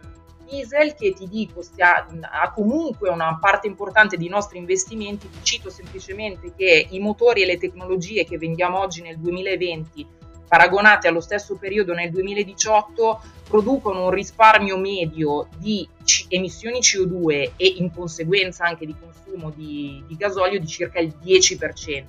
diesel 0.47 0.93
che 0.93 1.13
ti 1.13 1.27
dico 1.27 1.63
stia, 1.63 2.05
ha 2.21 2.51
comunque 2.51 3.09
una 3.09 3.37
parte 3.39 3.65
importante 3.67 4.17
dei 4.17 4.27
nostri 4.27 4.59
investimenti, 4.59 5.29
ti 5.29 5.39
cito 5.41 5.69
semplicemente 5.69 6.53
che 6.55 6.87
i 6.89 6.99
motori 6.99 7.41
e 7.43 7.45
le 7.45 7.57
tecnologie 7.57 8.25
che 8.25 8.37
vendiamo 8.37 8.79
oggi 8.79 9.01
nel 9.01 9.17
2020 9.17 10.17
paragonate 10.49 11.07
allo 11.07 11.21
stesso 11.21 11.55
periodo 11.55 11.93
nel 11.93 12.09
2018 12.09 13.21
producono 13.47 14.05
un 14.05 14.09
risparmio 14.09 14.77
medio 14.77 15.47
di 15.57 15.87
c- 16.03 16.25
emissioni 16.27 16.79
CO2 16.79 17.51
e 17.55 17.75
in 17.77 17.93
conseguenza 17.93 18.65
anche 18.65 18.87
di 18.87 18.95
consumo 18.99 19.51
di, 19.51 20.03
di 20.07 20.15
gasolio 20.15 20.59
di 20.59 20.67
circa 20.67 20.99
il 20.99 21.13
10%. 21.23 22.03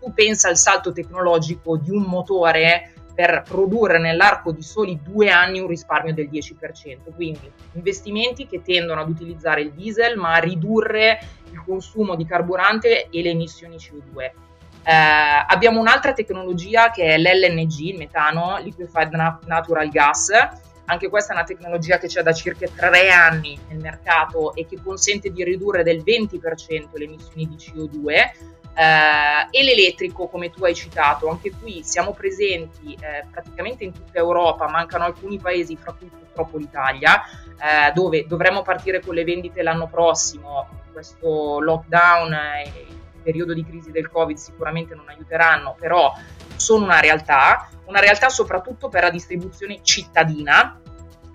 Tu 0.00 0.12
pensa 0.14 0.48
al 0.48 0.56
salto 0.56 0.90
tecnologico 0.92 1.76
di 1.76 1.90
un 1.90 2.02
motore 2.02 2.92
per 3.14 3.44
produrre 3.46 3.98
nell'arco 3.98 4.52
di 4.52 4.62
soli 4.62 4.98
due 5.02 5.30
anni 5.30 5.60
un 5.60 5.68
risparmio 5.68 6.14
del 6.14 6.28
10%. 6.30 7.14
Quindi 7.14 7.50
investimenti 7.72 8.46
che 8.46 8.62
tendono 8.62 9.02
ad 9.02 9.08
utilizzare 9.08 9.60
il 9.62 9.72
diesel 9.72 10.16
ma 10.16 10.34
a 10.34 10.38
ridurre 10.38 11.18
il 11.50 11.62
consumo 11.64 12.14
di 12.14 12.24
carburante 12.24 13.08
e 13.10 13.22
le 13.22 13.30
emissioni 13.30 13.76
CO2. 13.76 14.30
Eh, 14.88 14.92
abbiamo 14.92 15.80
un'altra 15.80 16.12
tecnologia 16.12 16.90
che 16.90 17.02
è 17.06 17.18
l'LNG, 17.18 17.78
il 17.80 17.96
metano, 17.96 18.58
Liquefied 18.58 19.10
Natural 19.44 19.88
Gas. 19.88 20.30
Anche 20.84 21.08
questa 21.08 21.32
è 21.32 21.36
una 21.36 21.44
tecnologia 21.44 21.98
che 21.98 22.06
c'è 22.06 22.22
da 22.22 22.32
circa 22.32 22.68
tre 22.72 23.10
anni 23.10 23.58
nel 23.68 23.78
mercato 23.78 24.54
e 24.54 24.64
che 24.64 24.80
consente 24.80 25.32
di 25.32 25.42
ridurre 25.42 25.82
del 25.82 26.04
20% 26.04 26.90
le 26.92 27.04
emissioni 27.04 27.48
di 27.48 27.56
CO2 27.56 28.10
eh, 28.12 29.48
e 29.50 29.64
l'elettrico, 29.64 30.28
come 30.28 30.50
tu 30.50 30.64
hai 30.64 30.76
citato, 30.76 31.28
anche 31.28 31.50
qui 31.50 31.82
siamo 31.82 32.12
presenti 32.12 32.94
eh, 32.94 33.26
praticamente 33.28 33.82
in 33.82 33.92
tutta 33.92 34.18
Europa, 34.18 34.68
mancano 34.68 35.02
alcuni 35.02 35.40
paesi, 35.40 35.76
fra 35.76 35.94
cui 35.94 36.08
purtroppo 36.08 36.58
l'Italia, 36.58 37.22
eh, 37.56 37.90
dove 37.92 38.24
dovremmo 38.28 38.62
partire 38.62 39.00
con 39.00 39.16
le 39.16 39.24
vendite 39.24 39.62
l'anno 39.62 39.88
prossimo. 39.88 40.68
Questo 40.92 41.58
lockdown 41.58 42.32
e 42.32 42.84
il 42.88 42.95
periodo 43.26 43.52
di 43.52 43.64
crisi 43.64 43.90
del 43.90 44.08
Covid 44.08 44.36
sicuramente 44.36 44.94
non 44.94 45.08
aiuteranno, 45.08 45.74
però 45.76 46.12
sono 46.54 46.84
una 46.84 47.00
realtà, 47.00 47.68
una 47.86 47.98
realtà 47.98 48.28
soprattutto 48.28 48.88
per 48.88 49.02
la 49.02 49.10
distribuzione 49.10 49.80
cittadina, 49.82 50.80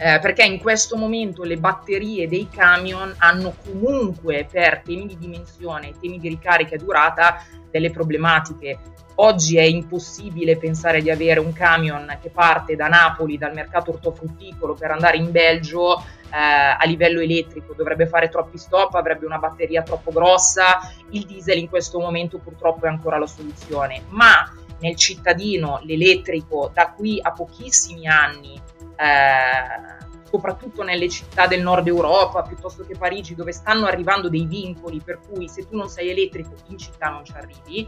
eh, 0.04 0.18
perché 0.18 0.44
in 0.44 0.58
questo 0.58 0.98
momento 0.98 1.44
le 1.44 1.58
batterie 1.58 2.28
dei 2.28 2.50
camion 2.50 3.14
hanno 3.20 3.54
comunque 3.64 4.48
per 4.52 4.82
temi 4.84 5.06
di 5.06 5.16
dimensione, 5.16 5.94
temi 6.02 6.18
di 6.18 6.28
ricarica 6.28 6.74
e 6.74 6.80
durata 6.80 7.46
delle 7.70 7.92
problematiche. 7.92 8.80
Oggi 9.16 9.58
è 9.58 9.62
impossibile 9.62 10.58
pensare 10.58 11.04
di 11.04 11.12
avere 11.12 11.40
un 11.40 11.54
camion 11.54 12.18
che 12.20 12.32
parte 12.32 12.76
da 12.76 12.88
Napoli, 12.88 13.38
dal 13.38 13.54
mercato 13.54 13.92
ortofrutticolo, 13.92 14.74
per 14.74 14.90
andare 14.90 15.18
in 15.18 15.30
Belgio 15.30 16.00
eh, 16.00 16.36
a 16.36 16.84
livello 16.86 17.20
elettrico. 17.20 17.76
Dovrebbe 17.76 18.08
fare 18.08 18.30
troppi 18.30 18.58
stop, 18.58 18.96
avrebbe 18.96 19.28
una 19.28 19.38
batteria 19.38 19.84
troppo 19.84 20.10
grossa. 20.10 20.80
Il 21.12 21.28
diesel 21.28 21.60
in 21.60 21.70
questo 21.70 22.00
momento 22.00 22.40
purtroppo 22.40 22.88
è 22.88 22.90
ancora 22.90 23.20
la 23.20 23.28
soluzione. 23.28 24.02
Ma 24.08 24.52
nel 24.82 24.96
cittadino 24.96 25.80
l'elettrico 25.84 26.70
da 26.74 26.92
qui 26.92 27.20
a 27.22 27.32
pochissimi 27.32 28.08
anni 28.08 28.62
eh, 28.98 30.00
soprattutto 30.32 30.84
nelle 30.84 31.10
città 31.10 31.46
del 31.46 31.62
nord 31.62 31.88
Europa 31.88 32.42
piuttosto 32.44 32.86
che 32.86 32.96
Parigi, 32.98 33.36
dove 33.36 33.52
stanno 33.52 33.86
arrivando 33.86 34.30
dei 34.30 34.46
vincoli 34.46 35.02
per 35.04 35.20
cui 35.20 35.50
se 35.50 35.68
tu 35.68 35.76
non 35.76 35.90
sei 35.90 36.10
elettrico 36.10 36.56
in 36.68 36.78
città 36.78 37.10
non 37.10 37.26
ci 37.26 37.34
arrivi. 37.34 37.88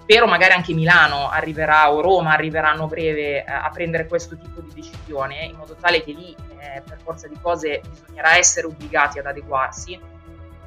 Spero 0.00 0.26
magari 0.26 0.54
anche 0.54 0.72
Milano 0.72 1.28
arriverà 1.28 1.92
o 1.92 2.00
Roma 2.00 2.32
arriveranno 2.32 2.84
a 2.84 2.86
breve 2.86 3.44
eh, 3.44 3.44
a 3.46 3.68
prendere 3.70 4.06
questo 4.06 4.38
tipo 4.38 4.62
di 4.62 4.72
decisione, 4.72 5.44
in 5.44 5.56
modo 5.56 5.76
tale 5.78 6.02
che 6.02 6.12
lì 6.12 6.34
eh, 6.58 6.80
per 6.80 6.98
forza 7.02 7.28
di 7.28 7.38
cose 7.42 7.82
bisognerà 7.86 8.38
essere 8.38 8.66
obbligati 8.66 9.18
ad 9.18 9.26
adeguarsi. 9.26 10.00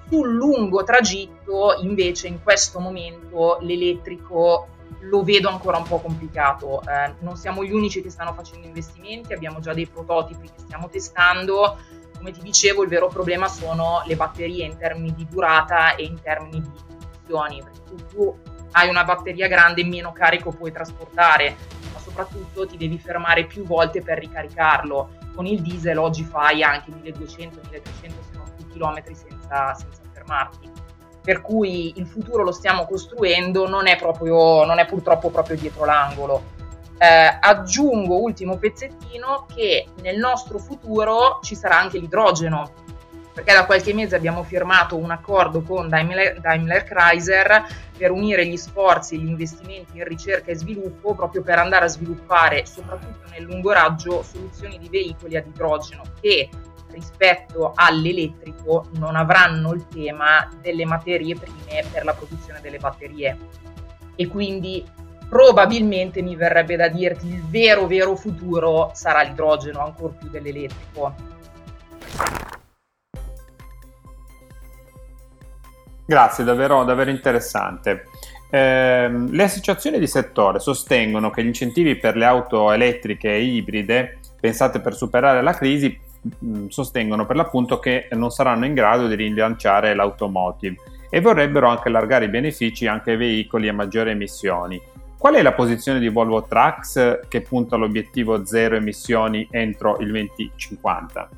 Sul 0.07 0.31
lungo 0.31 0.83
tragitto, 0.83 1.77
invece, 1.81 2.27
in 2.27 2.43
questo 2.43 2.79
momento 2.79 3.57
l'elettrico 3.61 4.67
lo 4.99 5.23
vedo 5.23 5.49
ancora 5.49 5.77
un 5.77 5.83
po' 5.83 5.99
complicato. 5.99 6.81
Eh, 6.81 7.15
non 7.19 7.35
siamo 7.35 7.63
gli 7.63 7.71
unici 7.71 8.01
che 8.01 8.09
stanno 8.09 8.33
facendo 8.33 8.67
investimenti, 8.67 9.33
abbiamo 9.33 9.59
già 9.59 9.73
dei 9.73 9.87
prototipi 9.87 10.47
che 10.47 10.59
stiamo 10.59 10.89
testando. 10.89 11.77
Come 12.15 12.31
ti 12.31 12.41
dicevo, 12.41 12.83
il 12.83 12.89
vero 12.89 13.07
problema 13.07 13.47
sono 13.47 14.03
le 14.05 14.15
batterie 14.15 14.65
in 14.65 14.77
termini 14.77 15.13
di 15.15 15.25
durata 15.27 15.95
e 15.95 16.03
in 16.03 16.21
termini 16.21 16.61
di 16.61 16.69
emissioni. 16.89 17.63
Perché 17.63 18.07
tu 18.07 18.37
hai 18.73 18.89
una 18.89 19.03
batteria 19.03 19.47
grande, 19.47 19.83
meno 19.83 20.11
carico 20.11 20.51
puoi 20.51 20.71
trasportare, 20.71 21.55
ma 21.93 21.99
soprattutto 21.99 22.67
ti 22.67 22.77
devi 22.77 22.99
fermare 22.99 23.45
più 23.45 23.63
volte 23.65 24.01
per 24.01 24.19
ricaricarlo. 24.19 25.19
Con 25.33 25.45
il 25.45 25.61
diesel 25.61 25.97
oggi 25.97 26.23
fai 26.23 26.61
anche 26.61 26.91
1200-1300 26.91 27.51
se 27.99 28.09
non 28.33 28.51
più 28.55 28.67
chilometri 28.67 29.15
senza, 29.15 29.73
senza 29.73 30.01
fermarti 30.11 30.90
per 31.21 31.41
cui 31.41 31.93
il 31.97 32.07
futuro 32.07 32.43
lo 32.43 32.51
stiamo 32.51 32.85
costruendo, 32.85 33.67
non 33.67 33.87
è, 33.87 33.97
proprio, 33.97 34.65
non 34.65 34.79
è 34.79 34.85
purtroppo 34.85 35.29
proprio 35.29 35.57
dietro 35.57 35.85
l'angolo. 35.85 36.59
Eh, 36.97 37.37
aggiungo, 37.39 38.21
ultimo 38.21 38.57
pezzettino, 38.57 39.45
che 39.53 39.87
nel 40.01 40.17
nostro 40.17 40.59
futuro 40.59 41.39
ci 41.41 41.55
sarà 41.55 41.79
anche 41.79 41.99
l'idrogeno, 41.99 42.71
perché 43.33 43.53
da 43.53 43.65
qualche 43.65 43.93
mese 43.93 44.15
abbiamo 44.15 44.43
firmato 44.43 44.97
un 44.97 45.11
accordo 45.11 45.61
con 45.61 45.87
Daimler, 45.87 46.39
Daimler 46.39 46.83
Chrysler 46.83 47.65
per 47.97 48.11
unire 48.11 48.45
gli 48.45 48.57
sforzi 48.57 49.15
e 49.15 49.19
gli 49.19 49.27
investimenti 49.27 49.97
in 49.97 50.03
ricerca 50.03 50.51
e 50.51 50.55
sviluppo 50.55 51.15
proprio 51.15 51.41
per 51.41 51.59
andare 51.59 51.85
a 51.85 51.89
sviluppare, 51.89 52.65
soprattutto 52.65 53.29
nel 53.31 53.43
lungo 53.43 53.71
raggio, 53.71 54.23
soluzioni 54.23 54.77
di 54.77 54.89
veicoli 54.89 55.37
ad 55.37 55.47
idrogeno 55.47 56.03
che 56.19 56.49
rispetto 56.91 57.71
all'elettrico 57.73 58.89
non 58.95 59.15
avranno 59.15 59.73
il 59.73 59.87
tema 59.87 60.49
delle 60.61 60.85
materie 60.85 61.35
prime 61.35 61.85
per 61.91 62.03
la 62.03 62.13
produzione 62.13 62.59
delle 62.61 62.79
batterie 62.79 63.37
e 64.15 64.27
quindi 64.27 64.85
probabilmente 65.27 66.21
mi 66.21 66.35
verrebbe 66.35 66.75
da 66.75 66.89
dirti 66.89 67.27
il 67.27 67.41
vero 67.47 67.87
vero 67.87 68.15
futuro 68.15 68.91
sarà 68.93 69.21
l'idrogeno 69.21 69.79
ancora 69.79 70.13
più 70.13 70.29
dell'elettrico. 70.29 71.15
Grazie, 76.11 76.43
davvero, 76.43 76.83
davvero 76.83 77.09
interessante. 77.09 78.07
Eh, 78.49 79.09
le 79.09 79.43
associazioni 79.43 79.97
di 79.97 80.07
settore 80.07 80.59
sostengono 80.59 81.29
che 81.29 81.41
gli 81.41 81.47
incentivi 81.47 81.95
per 81.95 82.17
le 82.17 82.25
auto 82.25 82.71
elettriche 82.71 83.29
e 83.29 83.41
ibride 83.41 84.19
pensate 84.39 84.81
per 84.81 84.93
superare 84.93 85.41
la 85.41 85.53
crisi 85.53 86.09
Mm, 86.45 86.67
sostengono 86.67 87.25
per 87.25 87.35
l'appunto 87.35 87.79
che 87.79 88.07
non 88.11 88.29
saranno 88.29 88.65
in 88.65 88.75
grado 88.75 89.07
di 89.07 89.15
rilanciare 89.15 89.95
l'automotive 89.95 90.75
e 91.09 91.19
vorrebbero 91.19 91.67
anche 91.67 91.87
allargare 91.87 92.25
i 92.25 92.29
benefici 92.29 92.85
anche 92.85 93.11
ai 93.11 93.17
veicoli 93.17 93.67
a 93.67 93.73
maggiori 93.73 94.11
emissioni. 94.11 94.79
Qual 95.17 95.33
è 95.33 95.41
la 95.41 95.53
posizione 95.53 95.99
di 95.99 96.09
Volvo 96.09 96.43
Trucks 96.43 97.21
che 97.27 97.41
punta 97.41 97.75
all'obiettivo 97.75 98.45
zero 98.45 98.75
emissioni 98.75 99.47
entro 99.49 99.97
il 99.99 100.11
2050? 100.11 101.29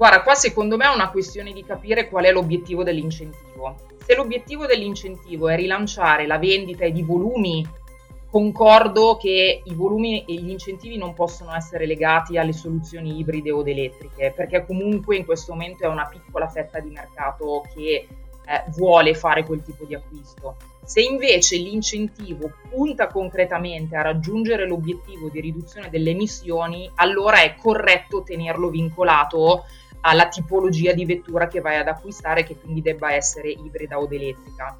Guarda, 0.00 0.22
qua 0.22 0.34
secondo 0.34 0.78
me 0.78 0.86
è 0.86 0.94
una 0.94 1.10
questione 1.10 1.52
di 1.52 1.62
capire 1.62 2.08
qual 2.08 2.24
è 2.24 2.32
l'obiettivo 2.32 2.82
dell'incentivo. 2.82 3.76
Se 4.02 4.14
l'obiettivo 4.14 4.64
dell'incentivo 4.64 5.46
è 5.50 5.56
rilanciare 5.56 6.26
la 6.26 6.38
vendita 6.38 6.86
e 6.86 6.90
di 6.90 7.02
volumi 7.02 7.68
concordo 8.30 9.18
che 9.18 9.60
i 9.62 9.74
volumi 9.74 10.24
e 10.24 10.32
gli 10.36 10.48
incentivi 10.48 10.96
non 10.96 11.12
possono 11.12 11.54
essere 11.54 11.84
legati 11.84 12.38
alle 12.38 12.54
soluzioni 12.54 13.18
ibride 13.18 13.50
o 13.50 13.62
elettriche, 13.62 14.32
perché 14.34 14.64
comunque 14.64 15.16
in 15.16 15.26
questo 15.26 15.52
momento 15.52 15.84
è 15.84 15.88
una 15.88 16.08
piccola 16.08 16.48
fetta 16.48 16.80
di 16.80 16.88
mercato 16.88 17.62
che 17.74 18.06
eh, 18.46 18.64
vuole 18.68 19.12
fare 19.12 19.44
quel 19.44 19.62
tipo 19.62 19.84
di 19.84 19.94
acquisto. 19.94 20.56
Se 20.82 21.02
invece 21.02 21.56
l'incentivo 21.58 22.50
punta 22.70 23.06
concretamente 23.08 23.96
a 23.96 24.02
raggiungere 24.02 24.66
l'obiettivo 24.66 25.28
di 25.28 25.42
riduzione 25.42 25.90
delle 25.90 26.12
emissioni, 26.12 26.90
allora 26.94 27.42
è 27.42 27.54
corretto 27.54 28.22
tenerlo 28.22 28.70
vincolato 28.70 29.66
alla 30.02 30.28
tipologia 30.28 30.92
di 30.92 31.04
vettura 31.04 31.48
che 31.48 31.60
vai 31.60 31.76
ad 31.76 31.88
acquistare, 31.88 32.44
che 32.44 32.56
quindi 32.56 32.82
debba 32.82 33.12
essere 33.12 33.50
ibrida 33.50 33.98
o 33.98 34.08
elettrica 34.10 34.78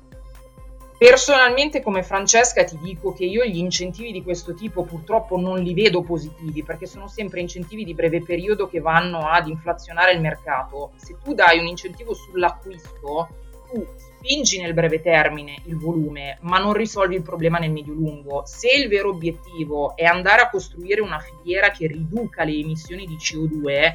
Personalmente 1.00 1.80
come 1.80 2.02
Francesca 2.02 2.62
ti 2.62 2.78
dico 2.78 3.14
che 3.14 3.24
io 3.24 3.42
gli 3.46 3.56
incentivi 3.56 4.12
di 4.12 4.22
questo 4.22 4.52
tipo 4.52 4.82
purtroppo 4.82 5.38
non 5.38 5.58
li 5.62 5.72
vedo 5.72 6.02
positivi 6.02 6.62
perché 6.62 6.84
sono 6.84 7.08
sempre 7.08 7.40
incentivi 7.40 7.86
di 7.86 7.94
breve 7.94 8.20
periodo 8.20 8.68
che 8.68 8.80
vanno 8.80 9.26
ad 9.26 9.48
inflazionare 9.48 10.12
il 10.12 10.20
mercato. 10.20 10.90
Se 10.96 11.16
tu 11.24 11.32
dai 11.32 11.58
un 11.58 11.68
incentivo 11.68 12.12
sull'acquisto, 12.12 13.28
tu 13.72 13.86
spingi 13.96 14.60
nel 14.60 14.74
breve 14.74 15.00
termine 15.00 15.62
il 15.64 15.78
volume, 15.78 16.36
ma 16.42 16.58
non 16.58 16.74
risolvi 16.74 17.14
il 17.14 17.22
problema 17.22 17.56
nel 17.56 17.70
medio-lungo. 17.70 18.42
Se 18.44 18.68
il 18.68 18.86
vero 18.90 19.08
obiettivo 19.08 19.96
è 19.96 20.04
andare 20.04 20.42
a 20.42 20.50
costruire 20.50 21.00
una 21.00 21.18
filiera 21.18 21.70
che 21.70 21.86
riduca 21.86 22.44
le 22.44 22.58
emissioni 22.58 23.06
di 23.06 23.16
CO2, 23.16 23.94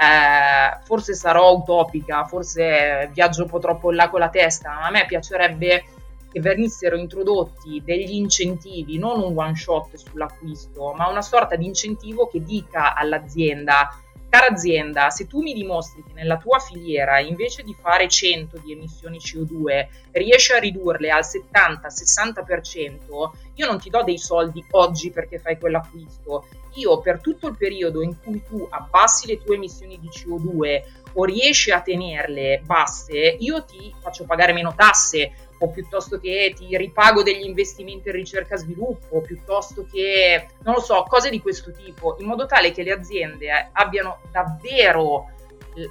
eh, 0.00 0.80
forse 0.84 1.14
sarò 1.14 1.52
utopica, 1.52 2.24
forse 2.24 3.10
viaggio 3.12 3.42
un 3.42 3.50
po' 3.50 3.58
troppo 3.58 3.90
in 3.90 3.96
là 3.96 4.08
con 4.08 4.20
la 4.20 4.30
testa, 4.30 4.70
ma 4.70 4.86
a 4.86 4.90
me 4.90 5.04
piacerebbe 5.04 5.84
che 6.32 6.40
venissero 6.40 6.96
introdotti 6.96 7.82
degli 7.84 8.14
incentivi, 8.14 8.96
non 8.98 9.20
un 9.20 9.36
one 9.36 9.54
shot 9.54 9.96
sull'acquisto, 9.96 10.94
ma 10.94 11.08
una 11.08 11.20
sorta 11.20 11.56
di 11.56 11.66
incentivo 11.66 12.28
che 12.28 12.42
dica 12.42 12.94
all'azienda 12.94 13.90
Cara 14.30 14.46
azienda, 14.46 15.10
se 15.10 15.26
tu 15.26 15.42
mi 15.42 15.52
dimostri 15.52 16.02
che 16.04 16.12
nella 16.12 16.38
tua 16.38 16.60
filiera 16.60 17.18
invece 17.18 17.64
di 17.64 17.74
fare 17.74 18.06
100 18.06 18.58
di 18.58 18.70
emissioni 18.70 19.18
CO2 19.18 19.88
riesci 20.12 20.52
a 20.52 20.60
ridurle 20.60 21.10
al 21.10 21.24
70-60%, 21.24 23.30
io 23.54 23.66
non 23.66 23.80
ti 23.80 23.90
do 23.90 24.04
dei 24.04 24.18
soldi 24.18 24.64
oggi 24.70 25.10
perché 25.10 25.40
fai 25.40 25.58
quell'acquisto. 25.58 26.46
Io 26.74 27.00
per 27.00 27.20
tutto 27.20 27.48
il 27.48 27.56
periodo 27.56 28.02
in 28.02 28.20
cui 28.22 28.40
tu 28.44 28.64
abbassi 28.70 29.26
le 29.26 29.42
tue 29.42 29.56
emissioni 29.56 29.98
di 29.98 30.06
CO2 30.06 30.82
o 31.14 31.24
riesci 31.24 31.72
a 31.72 31.80
tenerle 31.80 32.62
basse, 32.64 33.36
io 33.40 33.64
ti 33.64 33.92
faccio 33.98 34.26
pagare 34.26 34.52
meno 34.52 34.72
tasse 34.76 35.48
o 35.62 35.68
piuttosto 35.68 36.18
che 36.18 36.54
ti 36.56 36.74
ripago 36.76 37.22
degli 37.22 37.44
investimenti 37.44 38.08
in 38.08 38.14
ricerca 38.14 38.54
e 38.54 38.58
sviluppo, 38.58 39.20
piuttosto 39.20 39.86
che, 39.90 40.48
non 40.62 40.74
lo 40.74 40.80
so, 40.80 41.04
cose 41.06 41.28
di 41.28 41.40
questo 41.40 41.70
tipo, 41.70 42.16
in 42.18 42.26
modo 42.26 42.46
tale 42.46 42.72
che 42.72 42.82
le 42.82 42.92
aziende 42.92 43.46
eh, 43.46 43.68
abbiano 43.72 44.20
davvero 44.30 45.28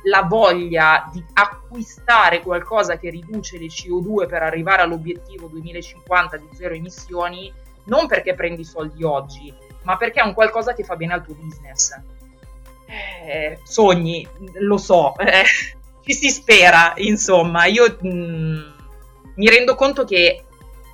la 0.03 0.23
voglia 0.23 1.09
di 1.13 1.23
acquistare 1.33 2.41
qualcosa 2.41 2.97
che 2.97 3.09
riduce 3.09 3.57
le 3.57 3.67
CO2 3.67 4.27
per 4.27 4.43
arrivare 4.43 4.81
all'obiettivo 4.81 5.47
2050 5.47 6.37
di 6.37 6.49
zero 6.53 6.73
emissioni, 6.73 7.51
non 7.85 8.07
perché 8.07 8.33
prendi 8.33 8.63
soldi 8.63 9.03
oggi, 9.03 9.53
ma 9.83 9.97
perché 9.97 10.19
è 10.19 10.25
un 10.25 10.33
qualcosa 10.33 10.73
che 10.73 10.83
fa 10.83 10.95
bene 10.95 11.13
al 11.13 11.23
tuo 11.23 11.35
business. 11.35 11.95
Eh, 12.87 13.59
sogni, 13.63 14.27
lo 14.53 14.77
so, 14.77 15.15
eh, 15.17 15.43
ci 16.03 16.13
si 16.13 16.29
spera, 16.29 16.93
insomma, 16.97 17.65
io... 17.65 17.97
Mh, 18.01 18.07
mm, 18.07 18.77
mi 19.39 19.47
rendo 19.47 19.73
conto 19.75 20.03
che 20.03 20.43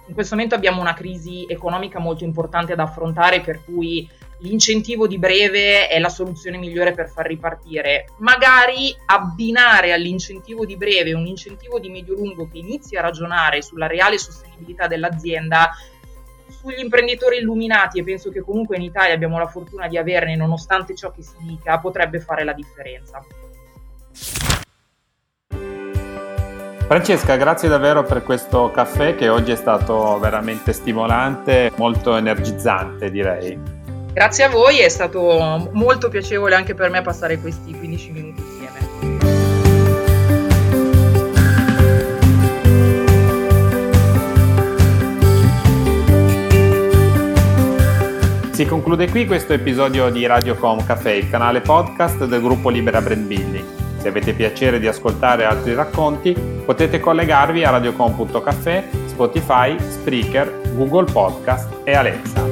in 0.08 0.14
questo 0.14 0.36
momento 0.36 0.54
abbiamo 0.54 0.80
una 0.80 0.94
crisi 0.94 1.48
economica 1.50 1.98
molto 1.98 2.24
importante 2.24 2.75
da 2.75 2.84
affrontare, 2.84 3.42
per 3.42 3.64
cui 3.64 4.08
l'incentivo 4.40 5.08
di 5.08 5.18
breve 5.18 5.88
è 5.88 5.98
la 5.98 6.10
soluzione 6.10 6.58
migliore 6.58 6.94
per 6.94 7.10
far 7.10 7.25
ripartire. 7.25 8.06
Magari 8.20 8.96
abbinare 9.08 9.94
all'incentivo 9.94 10.64
di 10.64 10.78
breve 10.78 11.14
un 11.14 11.25
incentivo 11.25 11.80
di 11.80 11.90
medio-lungo 11.90 12.48
che 12.48 12.60
inizi 12.60 12.96
a 12.96 13.02
ragionare 13.02 13.64
sulla 13.64 13.88
reale 13.88 14.20
sostenibilità 14.20 14.86
dell'azienda 14.86 15.72
sugli 16.48 16.82
imprenditori 16.82 17.38
illuminati 17.38 17.98
e 17.98 18.04
penso 18.04 18.30
che 18.30 18.42
comunque 18.42 18.75
in 18.75 18.84
Italia 18.84 19.16
abbiamo 19.16 19.40
la 19.40 19.48
fortuna 19.48 19.88
di 19.88 19.98
averne 19.98 20.36
nonostante 20.36 20.94
ciò 20.94 21.10
che 21.10 21.24
si 21.24 21.34
dica 21.40 21.80
potrebbe 21.80 22.20
fare 22.20 22.44
la 22.44 22.54
differenza. 22.54 23.25
Francesca, 26.88 27.36
grazie 27.36 27.68
davvero 27.68 28.04
per 28.04 28.22
questo 28.22 28.70
caffè 28.70 29.15
che 29.15 29.27
oggi 29.27 29.51
è 29.51 29.56
stato 29.56 30.20
veramente 30.20 30.72
stimolante, 30.72 31.72
molto 31.77 32.15
energizzante 32.15 33.10
direi. 33.10 33.60
Grazie 34.13 34.44
a 34.44 34.50
voi, 34.50 34.77
è 34.77 34.89
stato 34.89 35.68
molto 35.74 36.10
piacevole 36.10 36.54
anche 36.54 36.75
per 36.75 36.92
me 36.92 37.01
passare 37.01 37.39
questi 37.39 37.75
15 37.75 38.12
minuti 38.12 38.42
insieme. 38.42 38.84
Si 48.51 48.66
conclude 48.68 49.09
qui 49.09 49.25
questo 49.25 49.53
episodio 49.53 50.12
di 50.12 50.24
Radiocom 50.24 50.86
Café, 50.86 51.14
il 51.14 51.29
canale 51.31 51.62
podcast 51.62 52.25
del 52.25 52.42
gruppo 52.42 52.70
Libera 52.70 53.01
Brand 53.01 53.25
Building. 53.25 53.84
Se 54.05 54.11
avete 54.11 54.33
piacere 54.33 54.79
di 54.79 54.85
ascoltare 54.85 55.46
altri 55.46 55.74
racconti, 55.74 56.31
potete 56.63 57.00
collegarvi 57.00 57.63
a 57.63 57.72
radiocom.caffè, 57.72 58.89
Spotify, 59.07 59.79
Spreaker, 59.79 60.61
Google 60.75 61.11
Podcast 61.11 61.79
e 61.83 61.96
Alexa. 61.96 62.45